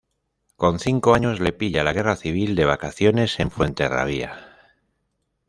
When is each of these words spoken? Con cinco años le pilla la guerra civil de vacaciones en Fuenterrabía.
Con 0.55 0.79
cinco 0.79 1.13
años 1.13 1.39
le 1.39 1.53
pilla 1.53 1.83
la 1.83 1.93
guerra 1.93 2.15
civil 2.15 2.55
de 2.55 2.65
vacaciones 2.65 3.39
en 3.39 3.51
Fuenterrabía. 3.51 4.57